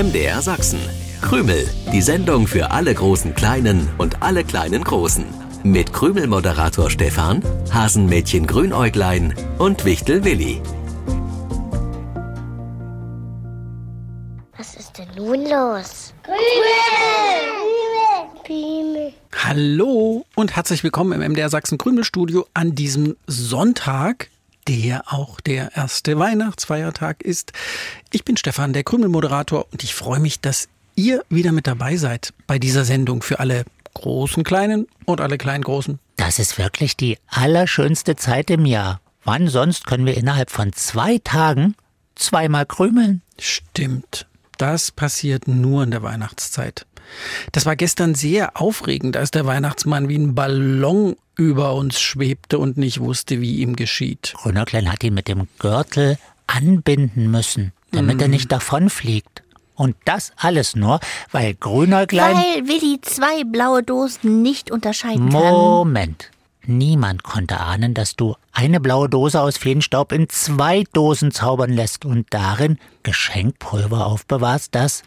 [0.00, 0.80] MDR Sachsen.
[1.20, 5.26] Krümel, die Sendung für alle großen Kleinen und alle kleinen Großen.
[5.62, 10.62] Mit Krümel-Moderator Stefan, Hasenmädchen Grünäuglein und Wichtel Willi.
[14.56, 16.14] Was ist denn nun los?
[16.22, 16.38] Krümel!
[18.42, 19.12] Krümel!
[19.36, 24.30] Hallo und herzlich willkommen im MDR Sachsen Krümelstudio an diesem Sonntag
[24.70, 27.52] der auch der erste Weihnachtsfeiertag ist.
[28.12, 32.32] Ich bin Stefan, der Krümelmoderator, und ich freue mich, dass ihr wieder mit dabei seid
[32.46, 33.64] bei dieser Sendung für alle
[33.94, 35.98] großen Kleinen und alle kleinen Großen.
[36.16, 39.00] Das ist wirklich die allerschönste Zeit im Jahr.
[39.24, 41.74] Wann sonst können wir innerhalb von zwei Tagen
[42.14, 43.22] zweimal krümeln?
[43.40, 44.28] Stimmt.
[44.56, 46.86] Das passiert nur in der Weihnachtszeit.
[47.50, 52.76] Das war gestern sehr aufregend, als der Weihnachtsmann wie ein Ballon über uns schwebte und
[52.76, 54.34] nicht wusste, wie ihm geschieht.
[54.36, 58.20] Grünerklein hat ihn mit dem Gürtel anbinden müssen, damit mm.
[58.20, 59.42] er nicht davonfliegt.
[59.74, 61.00] Und das alles nur,
[61.32, 62.36] weil Grünerklein...
[62.36, 65.42] Weil Willi zwei blaue Dosen nicht unterscheiden Moment.
[65.42, 65.54] kann.
[65.54, 66.30] Moment.
[66.66, 72.04] Niemand konnte ahnen, dass du eine blaue Dose aus Feenstaub in zwei Dosen zaubern lässt
[72.04, 75.02] und darin Geschenkpulver aufbewahrst, das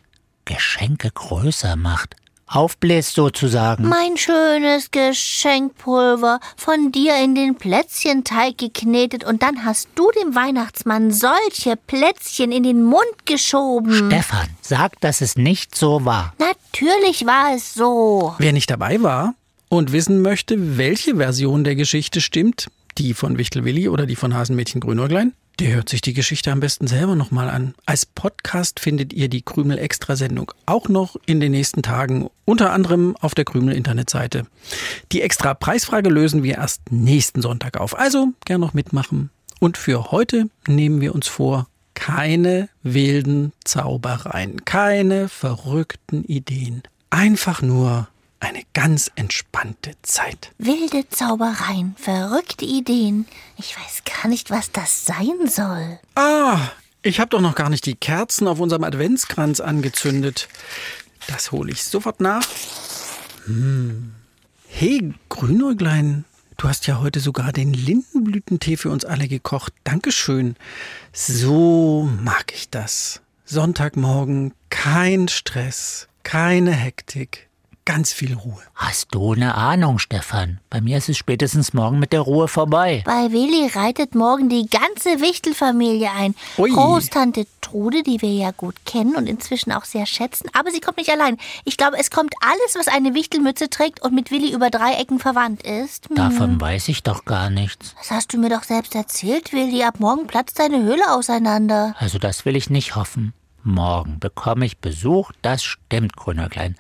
[0.46, 2.16] Geschenke größer macht.
[2.48, 3.88] Aufbläst sozusagen.
[3.88, 11.12] Mein schönes Geschenkpulver, von dir in den Plätzchenteig geknetet und dann hast du dem Weihnachtsmann
[11.12, 13.94] solche Plätzchen in den Mund geschoben.
[14.12, 16.34] Stefan, sag, dass es nicht so war.
[16.40, 18.36] Natürlich war es so.
[18.38, 19.34] Wer nicht dabei war
[19.70, 24.36] und wissen möchte, welche Version der Geschichte stimmt, die von Wichtel Willi oder die von
[24.36, 27.76] Hasenmädchen Grünäuglein, der hört sich die Geschichte am besten selber nochmal an.
[27.86, 33.36] Als Podcast findet ihr die Krümel-Extra-Sendung auch noch in den nächsten Tagen, unter anderem auf
[33.36, 34.48] der Krümel-Internetseite.
[35.12, 37.98] Die extra Preisfrage lösen wir erst nächsten Sonntag auf.
[37.98, 39.30] Also gern noch mitmachen.
[39.60, 46.84] Und für heute nehmen wir uns vor, keine wilden Zaubereien, keine verrückten Ideen.
[47.10, 48.08] Einfach nur
[48.44, 50.52] eine ganz entspannte Zeit.
[50.58, 53.26] Wilde Zaubereien, verrückte Ideen.
[53.58, 56.00] Ich weiß gar nicht, was das sein soll.
[56.16, 60.48] Ah, ich habe doch noch gar nicht die Kerzen auf unserem Adventskranz angezündet.
[61.28, 62.46] Das hole ich sofort nach.
[63.46, 64.14] Hm.
[64.68, 66.26] Hey, Grünäuglein,
[66.58, 69.74] du hast ja heute sogar den Lindenblütentee für uns alle gekocht.
[69.84, 70.56] Dankeschön.
[71.12, 73.22] So mag ich das.
[73.46, 77.50] Sonntagmorgen, kein Stress, keine Hektik
[77.86, 78.62] ganz viel Ruhe.
[78.76, 80.60] Hast du eine Ahnung, Stefan?
[80.70, 83.04] Bei mir ist es spätestens morgen mit der Ruhe vorbei.
[83.06, 86.36] Bei Willi reitet morgen die ganze Wichtelfamilie ein.
[86.58, 86.72] Ui.
[86.72, 90.50] Großtante Trude, die wir ja gut kennen und inzwischen auch sehr schätzen.
[90.54, 91.38] Aber sie kommt nicht allein.
[91.66, 95.20] Ich glaube, es kommt alles, was eine Wichtelmütze trägt und mit Willi über drei Ecken
[95.20, 96.10] verwandt ist.
[96.10, 96.16] Hm.
[96.16, 97.96] Davon weiß ich doch gar nichts.
[98.00, 99.84] Das hast du mir doch selbst erzählt, Willi.
[99.84, 101.96] Ab morgen platzt deine Höhle auseinander.
[101.98, 103.34] Also das will ich nicht hoffen.
[103.64, 106.76] Morgen bekomme ich Besuch, das stimmt, Grünerklein.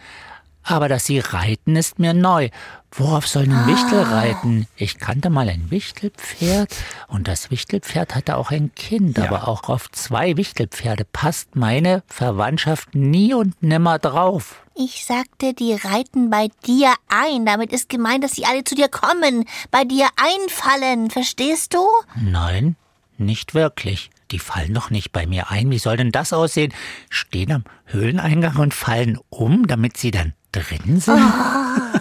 [0.63, 2.49] Aber dass Sie reiten, ist mir neu.
[2.91, 4.19] Worauf soll ein Wichtel ah.
[4.19, 4.67] reiten?
[4.75, 6.73] Ich kannte mal ein Wichtelpferd
[7.07, 9.25] und das Wichtelpferd hatte auch ein Kind, ja.
[9.25, 14.63] aber auch auf zwei Wichtelpferde passt meine Verwandtschaft nie und nimmer drauf.
[14.75, 17.45] Ich sagte, die reiten bei dir ein.
[17.45, 21.09] Damit ist gemeint, dass sie alle zu dir kommen, bei dir einfallen.
[21.09, 21.85] Verstehst du?
[22.15, 22.75] Nein,
[23.17, 24.09] nicht wirklich.
[24.31, 25.69] Die fallen doch nicht bei mir ein.
[25.69, 26.73] Wie soll denn das aussehen?
[27.09, 31.19] Stehen am Höhleneingang und fallen um, damit sie dann drin sind?
[31.19, 31.99] Oh.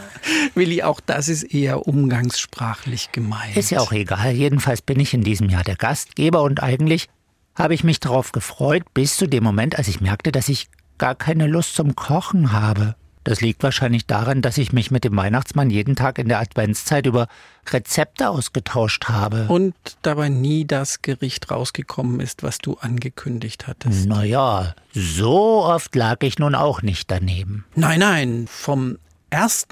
[0.54, 3.56] Willi, auch das ist eher umgangssprachlich gemeint.
[3.56, 4.30] Ist ja auch egal.
[4.32, 7.08] Jedenfalls bin ich in diesem Jahr der Gastgeber und eigentlich
[7.56, 10.68] habe ich mich darauf gefreut, bis zu dem Moment, als ich merkte, dass ich
[10.98, 12.94] gar keine Lust zum Kochen habe.
[13.24, 17.06] Das liegt wahrscheinlich daran, dass ich mich mit dem Weihnachtsmann jeden Tag in der Adventszeit
[17.06, 17.28] über
[17.70, 19.46] Rezepte ausgetauscht habe.
[19.48, 24.06] Und dabei nie das Gericht rausgekommen ist, was du angekündigt hattest.
[24.06, 27.64] Naja, so oft lag ich nun auch nicht daneben.
[27.76, 28.98] Nein, nein, vom
[29.30, 29.68] 1.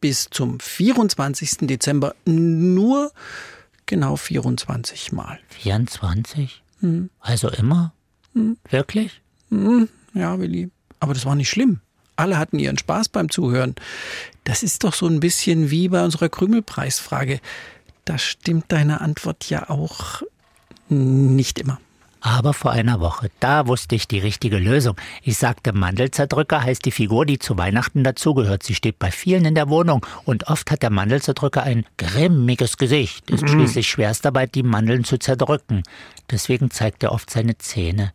[0.00, 1.58] bis zum 24.
[1.62, 3.10] Dezember nur
[3.86, 5.38] genau 24 Mal.
[5.48, 6.62] 24?
[6.80, 7.10] Hm.
[7.20, 7.92] Also immer?
[8.34, 8.56] Hm.
[8.70, 9.20] Wirklich?
[9.50, 9.88] Hm.
[10.14, 10.70] Ja, Willi.
[11.00, 11.80] Aber das war nicht schlimm.
[12.16, 13.74] Alle hatten ihren Spaß beim Zuhören.
[14.44, 17.40] Das ist doch so ein bisschen wie bei unserer Krümelpreisfrage.
[18.04, 20.22] Da stimmt deine Antwort ja auch
[20.88, 21.80] nicht immer.
[22.26, 24.96] Aber vor einer Woche, da wusste ich die richtige Lösung.
[25.22, 28.62] Ich sagte, Mandelzerdrücker heißt die Figur, die zu Weihnachten dazugehört.
[28.62, 33.30] Sie steht bei vielen in der Wohnung und oft hat der Mandelzerdrücker ein grimmiges Gesicht.
[33.30, 33.48] Ist mhm.
[33.48, 35.82] schließlich Schwerstarbeit, die Mandeln zu zerdrücken.
[36.30, 38.14] Deswegen zeigt er oft seine Zähne.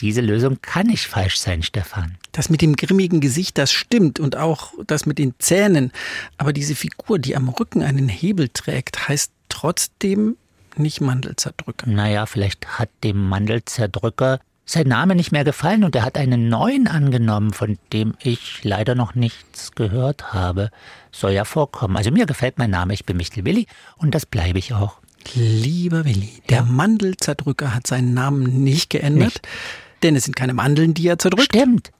[0.00, 2.16] Diese Lösung kann nicht falsch sein, Stefan.
[2.32, 5.92] Das mit dem grimmigen Gesicht, das stimmt und auch das mit den Zähnen.
[6.38, 10.36] Aber diese Figur, die am Rücken einen Hebel trägt, heißt trotzdem
[10.76, 11.88] nicht Mandelzerdrücker.
[11.90, 16.86] Naja, vielleicht hat dem Mandelzerdrücker sein Name nicht mehr gefallen und er hat einen neuen
[16.86, 20.70] angenommen, von dem ich leider noch nichts gehört habe.
[21.10, 21.96] Soll ja vorkommen.
[21.96, 25.00] Also mir gefällt mein Name, ich bin Michtel Willi und das bleibe ich auch.
[25.34, 26.62] Lieber Willi, der Ja.
[26.64, 29.48] Mandelzerdrücker hat seinen Namen nicht geändert, Nicht.
[30.02, 31.54] Denn es sind keine Mandeln, die er zerdrückt.
[31.54, 31.90] Stimmt.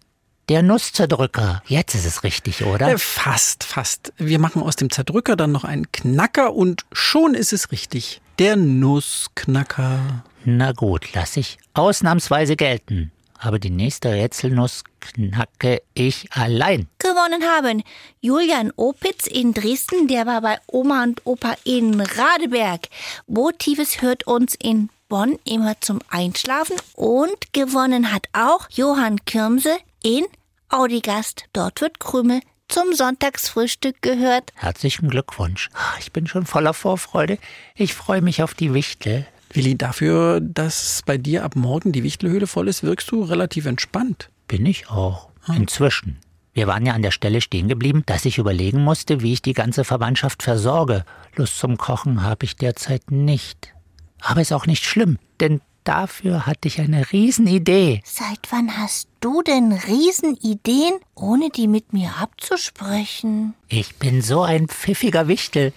[0.49, 1.62] Der Nusszerdrücker.
[1.67, 2.88] Jetzt ist es richtig, oder?
[2.88, 4.12] Äh, fast, fast.
[4.17, 8.20] Wir machen aus dem Zerdrücker dann noch einen Knacker und schon ist es richtig.
[8.41, 10.25] Der Nussknacker.
[10.44, 13.12] Na gut, lass ich ausnahmsweise gelten.
[13.38, 16.88] Aber die nächste Rätselnuss knacke ich allein.
[16.99, 17.82] Gewonnen haben
[18.20, 22.88] Julian Opitz in Dresden, der war bei Oma und Opa in Radeberg.
[23.26, 30.24] Motives hört uns in Bonn immer zum Einschlafen und gewonnen hat auch Johann Kirmse in
[30.68, 31.46] Audigast.
[31.52, 34.52] Dort wird Krümel zum Sonntagsfrühstück gehört.
[34.54, 35.68] Herzlichen Glückwunsch.
[35.98, 37.38] Ich bin schon voller Vorfreude.
[37.74, 39.26] Ich freue mich auf die Wichtel.
[39.52, 44.30] Willi, dafür, dass bei dir ab morgen die Wichtelhöhle voll ist, wirkst du relativ entspannt.
[44.46, 45.28] Bin ich auch.
[45.48, 46.20] Inzwischen.
[46.52, 49.54] Wir waren ja an der Stelle stehen geblieben, dass ich überlegen musste, wie ich die
[49.54, 51.04] ganze Verwandtschaft versorge.
[51.34, 53.74] Lust zum Kochen habe ich derzeit nicht.
[54.20, 58.02] Aber ist auch nicht schlimm, denn dafür hatte ich eine Riesenidee.
[58.05, 63.55] Seit wann hast du denn Riesenideen, ohne die mit mir abzusprechen?
[63.69, 65.72] Ich bin so ein pfiffiger Wichtel.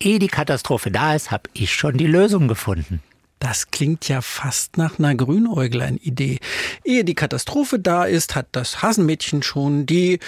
[0.00, 3.02] Ehe die Katastrophe da ist, habe ich schon die Lösung gefunden.
[3.40, 6.38] Das klingt ja fast nach einer Grünäuglein-Idee.
[6.84, 10.18] Ehe die Katastrophe da ist, hat das Hasenmädchen schon die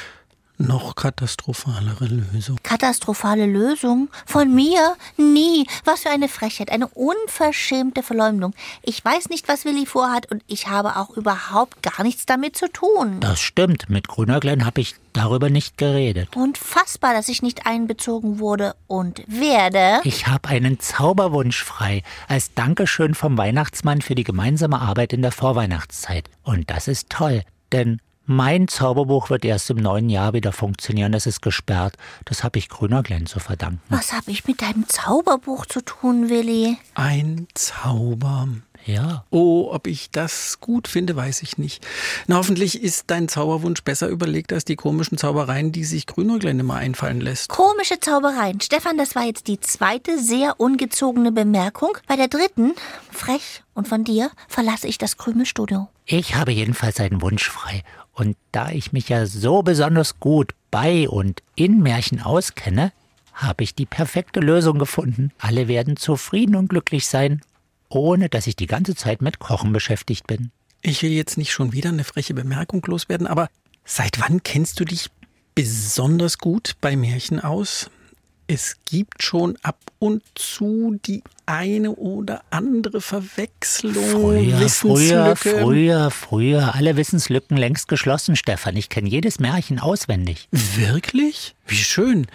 [0.61, 2.59] noch katastrophalere Lösung.
[2.63, 4.09] Katastrophale Lösung?
[4.27, 4.97] Von mir?
[5.17, 5.67] Nie.
[5.85, 8.55] Was für eine Frechheit, eine unverschämte Verleumdung.
[8.83, 12.69] Ich weiß nicht, was Willi vorhat und ich habe auch überhaupt gar nichts damit zu
[12.69, 13.21] tun.
[13.21, 16.29] Das stimmt, mit Grünäuglein habe ich darüber nicht geredet.
[16.37, 20.01] Unfassbar, dass ich nicht einbezogen wurde und werde.
[20.05, 25.33] Ich habe einen Zauberwunsch frei, als Dankeschön vom Weihnachtsmann für die gemeinsame Arbeit in der
[25.33, 26.29] Vorweihnachtszeit.
[26.43, 27.43] Und das ist toll,
[27.73, 31.13] denn mein Zauberbuch wird erst im neuen Jahr wieder funktionieren.
[31.15, 31.97] Es ist gesperrt.
[32.27, 33.81] Das habe ich Grünerglenn zu verdanken.
[33.89, 36.79] Was habe ich mit deinem Zauberbuch zu tun, Willi?
[36.95, 38.47] Ein Zauber.
[38.87, 41.87] Ja, Oh, ob ich das gut finde, weiß ich nicht.
[42.29, 46.77] Na, hoffentlich ist dein Zauberwunsch besser überlegt als die komischen Zaubereien, die sich Grünäuglein immer
[46.77, 47.51] einfallen lässt.
[47.51, 48.61] Komische Zaubereien.
[48.61, 51.99] Stefan, das war jetzt die zweite sehr ungezogene Bemerkung.
[52.07, 52.73] Bei der dritten,
[53.11, 55.89] frech und von dir, verlasse ich das Krümelstudio.
[56.07, 57.83] ich habe jedenfalls einen Wunsch frei.
[58.13, 62.93] Und da ich mich ja so besonders gut bei und in Märchen auskenne,
[63.33, 65.33] habe ich die perfekte Lösung gefunden.
[65.39, 67.41] Alle werden zufrieden und glücklich sein,
[67.89, 70.51] ohne dass ich die ganze Zeit mit Kochen beschäftigt bin.
[70.83, 73.49] Ich will jetzt nicht schon wieder eine freche Bemerkung loswerden, aber
[73.85, 75.11] seit wann kennst du dich
[75.55, 77.91] besonders gut bei Märchen aus?
[78.53, 86.75] Es gibt schon ab und zu die eine oder andere Verwechslung, Früher, früher, früher, früher.
[86.75, 88.75] Alle Wissenslücken längst geschlossen, Stefan.
[88.75, 90.49] Ich kenne jedes Märchen auswendig.
[90.51, 91.55] Wirklich?
[91.69, 92.27] Wie schön.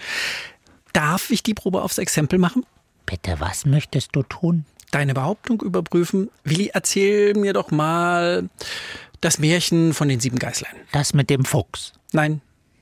[0.94, 2.66] Darf ich die Probe aufs Exempel machen?
[3.06, 4.64] Bitte, was möchtest du tun?
[4.92, 6.30] Deine Behauptung überprüfen?
[6.46, 8.48] Willi, erzähl mir doch mal
[9.20, 10.76] das Märchen von den sieben Geißlein.
[10.94, 11.92] Das mit dem Fuchs.
[12.14, 12.40] Nein,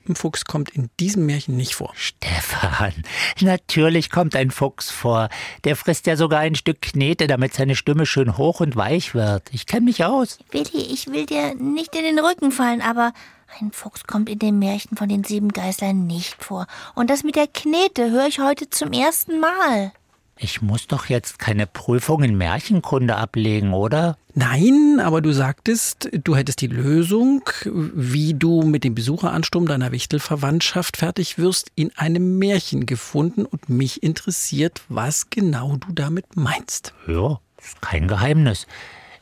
[0.08, 1.92] ein Fuchs kommt in diesem Märchen nicht vor.
[1.96, 2.94] Stefan,
[3.40, 5.30] natürlich kommt ein Fuchs vor.
[5.64, 9.44] Der frisst ja sogar ein Stück Knete, damit seine Stimme schön hoch und weich wird.
[9.52, 10.40] Ich kenne mich aus.
[10.52, 13.14] Willi, ich will dir nicht in den Rücken fallen, aber
[13.60, 16.68] ein Fuchs kommt in dem Märchen von den sieben Geißlern nicht vor.
[16.96, 19.92] Und das mit der Knete höre ich heute zum ersten Mal.
[20.38, 24.18] Ich muss doch jetzt keine Prüfung in Märchenkunde ablegen, oder?
[24.34, 30.98] Nein, aber du sagtest, du hättest die Lösung, wie du mit dem Besucheransturm deiner Wichtelverwandtschaft
[30.98, 36.94] fertig wirst, in einem Märchen gefunden und mich interessiert, was genau du damit meinst.
[37.08, 38.66] Ja, ist kein Geheimnis.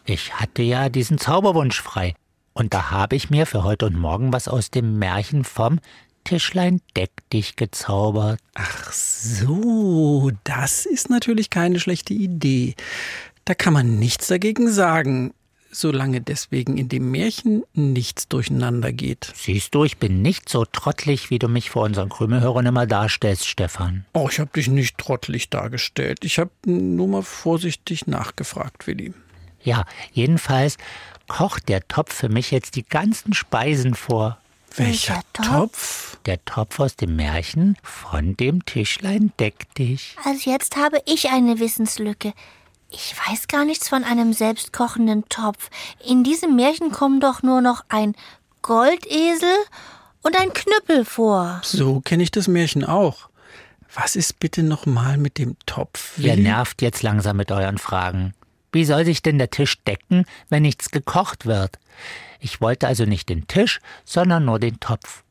[0.05, 2.15] Ich hatte ja diesen Zauberwunsch frei.
[2.53, 5.79] Und da habe ich mir für heute und morgen was aus dem Märchen vom
[6.23, 8.39] Tischlein deck dich gezaubert.
[8.55, 12.75] Ach so, das ist natürlich keine schlechte Idee.
[13.45, 15.33] Da kann man nichts dagegen sagen,
[15.71, 19.31] solange deswegen in dem Märchen nichts durcheinander geht.
[19.35, 23.47] Siehst du, ich bin nicht so trottelig, wie du mich vor unseren Krümelhörern immer darstellst,
[23.47, 24.05] Stefan.
[24.13, 26.23] Oh, ich habe dich nicht trottelig dargestellt.
[26.23, 29.13] Ich habe nur mal vorsichtig nachgefragt, Willi.
[29.63, 30.77] Ja, jedenfalls
[31.27, 34.40] kocht der Topf für mich jetzt die ganzen Speisen vor.
[34.75, 36.17] Welcher Topf?
[36.25, 40.15] Der Topf aus dem Märchen von dem Tischlein deck dich.
[40.23, 42.33] Also jetzt habe ich eine Wissenslücke.
[42.89, 45.69] Ich weiß gar nichts von einem selbstkochenden Topf.
[46.05, 48.15] In diesem Märchen kommen doch nur noch ein
[48.61, 49.55] Goldesel
[50.21, 51.61] und ein Knüppel vor.
[51.63, 53.29] So kenne ich das Märchen auch.
[53.93, 56.17] Was ist bitte nochmal mit dem Topf?
[56.17, 58.33] Ihr nervt jetzt langsam mit euren Fragen.
[58.71, 61.79] Wie soll sich denn der Tisch decken, wenn nichts gekocht wird?
[62.39, 65.23] Ich wollte also nicht den Tisch, sondern nur den Topf.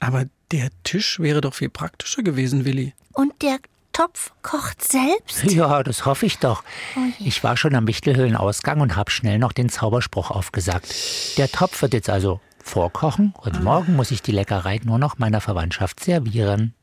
[0.00, 2.94] Aber der Tisch wäre doch viel praktischer gewesen, Willi.
[3.12, 3.58] Und der
[3.92, 5.44] Topf kocht selbst?
[5.52, 6.62] Ja, das hoffe ich doch.
[6.96, 10.94] Oh ich war schon am Wichtelhöhlenausgang und habe schnell noch den Zauberspruch aufgesagt.
[11.38, 15.40] Der Topf wird jetzt also vorkochen und morgen muss ich die Leckerei nur noch meiner
[15.40, 16.74] Verwandtschaft servieren.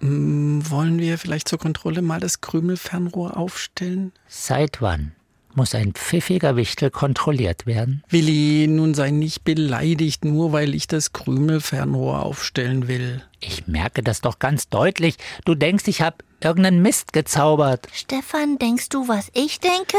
[0.00, 4.12] Mm, wollen wir vielleicht zur Kontrolle mal das Krümelfernrohr aufstellen?
[4.26, 5.12] Seit wann?
[5.56, 8.02] Muss ein pfiffiger Wichtel kontrolliert werden.
[8.08, 13.22] Willi, nun sei nicht beleidigt, nur weil ich das Krümelfernrohr aufstellen will.
[13.40, 15.16] Ich merke das doch ganz deutlich.
[15.44, 17.86] Du denkst, ich habe irgendeinen Mist gezaubert.
[17.92, 19.96] Stefan, denkst du, was ich denke?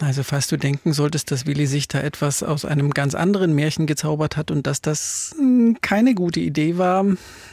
[0.00, 3.86] Also, falls du denken solltest, dass Willi sich da etwas aus einem ganz anderen Märchen
[3.86, 7.04] gezaubert hat und dass das hm, keine gute Idee war,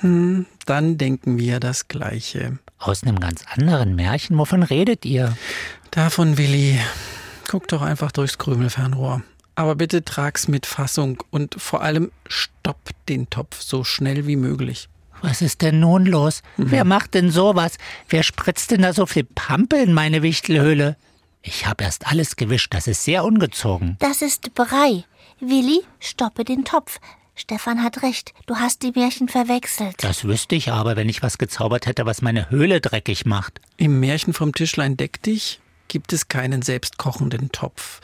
[0.02, 2.60] hm, dann denken wir das Gleiche.
[2.78, 4.38] Aus einem ganz anderen Märchen?
[4.38, 5.38] Wovon redet ihr?
[5.92, 6.80] Davon, Willi.
[7.48, 9.22] Guck doch einfach durchs Krümelfernrohr.
[9.56, 14.90] Aber bitte trag's mit Fassung und vor allem stopp den Topf so schnell wie möglich.
[15.22, 16.42] Was ist denn nun los?
[16.58, 16.72] Mhm.
[16.72, 17.78] Wer macht denn sowas?
[18.10, 20.98] Wer spritzt denn da so viel Pampe in meine Wichtelhöhle?
[21.42, 23.96] Ich habe erst alles gewischt, das ist sehr ungezogen.
[24.00, 25.06] Das ist Brei.
[25.40, 27.00] Willi, stoppe den Topf.
[27.36, 29.96] Stefan hat recht, du hast die Märchen verwechselt.
[30.00, 33.60] Das wüsste ich aber, wenn ich was gezaubert hätte, was meine Höhle dreckig macht.
[33.78, 35.60] Im Märchen vom Tischlein deck dich
[35.96, 38.02] gibt es keinen selbstkochenden Topf.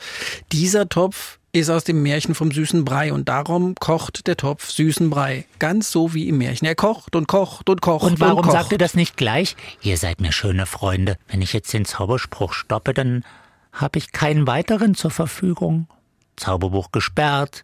[0.50, 5.10] Dieser Topf ist aus dem Märchen vom süßen Brei und darum kocht der Topf süßen
[5.10, 5.44] Brei.
[5.58, 6.66] Ganz so wie im Märchen.
[6.66, 8.06] Er kocht und kocht und kocht.
[8.06, 8.52] Und warum und kocht.
[8.54, 9.56] sagt ihr das nicht gleich?
[9.82, 11.18] Ihr seid mir schöne Freunde.
[11.28, 13.26] Wenn ich jetzt den Zauberspruch stoppe, dann
[13.74, 15.86] habe ich keinen weiteren zur Verfügung.
[16.36, 17.62] Zauberbuch gesperrt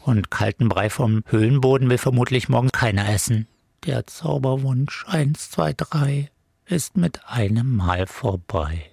[0.00, 3.46] und kalten Brei vom Höhlenboden will vermutlich morgen keiner essen.
[3.84, 6.30] Der Zauberwunsch eins, zwei, drei
[6.68, 8.90] ist mit einem Mal vorbei.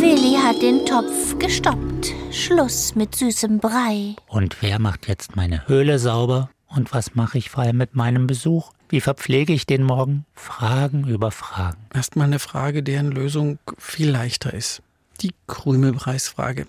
[0.00, 2.12] Willi hat den Topf gestoppt.
[2.30, 4.16] Schluss mit süßem Brei.
[4.26, 6.50] Und wer macht jetzt meine Höhle sauber?
[6.66, 8.72] Und was mache ich vor allem mit meinem Besuch?
[8.88, 10.24] Wie verpflege ich den morgen?
[10.34, 11.78] Fragen über Fragen.
[11.94, 14.82] Erstmal eine Frage, deren Lösung viel leichter ist.
[15.20, 16.66] Die Krümelpreisfrage.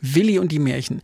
[0.00, 1.02] Willi und die Märchen.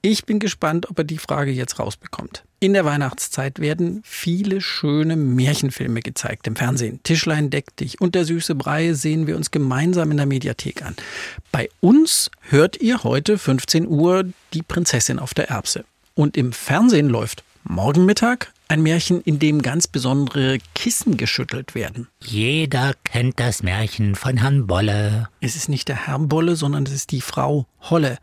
[0.00, 2.44] Ich bin gespannt, ob er die Frage jetzt rausbekommt.
[2.60, 7.00] In der Weihnachtszeit werden viele schöne Märchenfilme gezeigt im Fernsehen.
[7.02, 10.94] Tischlein deck dich und der süße Brei sehen wir uns gemeinsam in der Mediathek an.
[11.50, 14.24] Bei uns hört ihr heute 15 Uhr
[14.54, 15.84] die Prinzessin auf der Erbse.
[16.14, 22.08] Und im Fernsehen läuft morgen Mittag ein Märchen, in dem ganz besondere Kissen geschüttelt werden.
[22.22, 25.28] Jeder kennt das Märchen von Herrn Bolle.
[25.40, 28.18] Es ist nicht der Herr Bolle, sondern es ist die Frau Holle.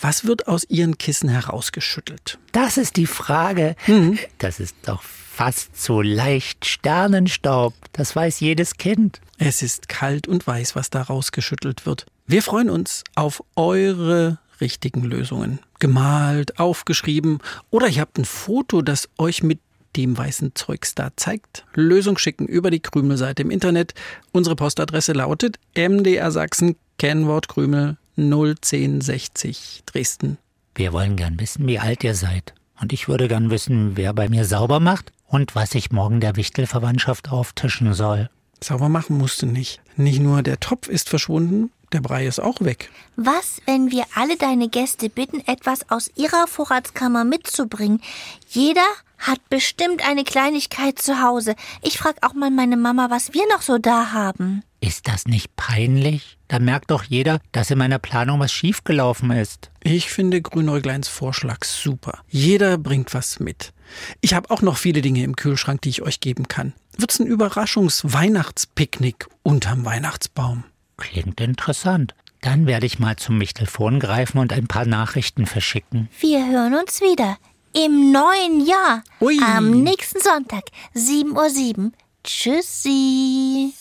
[0.00, 2.38] Was wird aus ihren Kissen herausgeschüttelt?
[2.52, 3.74] Das ist die Frage.
[3.86, 4.18] Mhm.
[4.38, 7.74] Das ist doch fast so leicht Sternenstaub.
[7.92, 9.20] Das weiß jedes Kind.
[9.38, 12.06] Es ist kalt und weiß, was da rausgeschüttelt wird.
[12.26, 15.58] Wir freuen uns auf eure richtigen Lösungen.
[15.78, 17.38] Gemalt, aufgeschrieben
[17.70, 19.60] oder ihr habt ein Foto, das euch mit
[19.96, 21.64] dem weißen Zeugs da zeigt.
[21.74, 23.94] Lösung schicken über die Krümelseite im Internet.
[24.32, 30.38] Unsere Postadresse lautet MDR Sachsen, Kennwort Krümel 01060 Dresden.
[30.74, 32.54] Wir wollen gern wissen, wie alt ihr seid.
[32.80, 36.36] Und ich würde gern wissen, wer bei mir sauber macht und was ich morgen der
[36.36, 38.28] Wichtelverwandtschaft auftischen soll.
[38.62, 39.80] Sauber machen musst du nicht.
[39.96, 42.90] Nicht nur der Topf ist verschwunden, der Brei ist auch weg.
[43.16, 48.00] Was, wenn wir alle deine Gäste bitten, etwas aus ihrer Vorratskammer mitzubringen?
[48.48, 48.84] Jeder
[49.18, 51.54] hat bestimmt eine Kleinigkeit zu Hause.
[51.82, 54.62] Ich frag auch mal meine Mama, was wir noch so da haben.
[54.80, 56.36] Ist das nicht peinlich?
[56.48, 59.70] Da merkt doch jeder, dass in meiner Planung was schiefgelaufen ist.
[59.82, 62.18] Ich finde Grünäugleins Vorschlag super.
[62.28, 63.72] Jeder bringt was mit.
[64.20, 66.74] Ich habe auch noch viele Dinge im Kühlschrank, die ich euch geben kann.
[66.98, 70.64] Wird's ein Überraschungs-Weihnachtspicknick unterm Weihnachtsbaum?
[70.96, 72.14] Klingt interessant.
[72.40, 76.08] Dann werde ich mal zum Michtelfon greifen und ein paar Nachrichten verschicken.
[76.20, 77.38] Wir hören uns wieder.
[77.72, 79.02] Im neuen Jahr.
[79.20, 79.38] Ui.
[79.42, 81.92] Am nächsten Sonntag, 7.07 Uhr.
[82.22, 83.72] Tschüssi.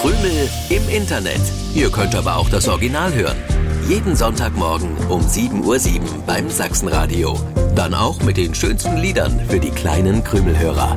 [0.00, 1.40] Krümel im Internet.
[1.74, 3.36] Ihr könnt aber auch das Original hören.
[3.88, 7.38] Jeden Sonntagmorgen um 7.07 Uhr beim Sachsenradio.
[7.74, 10.96] Dann auch mit den schönsten Liedern für die kleinen Krümelhörer.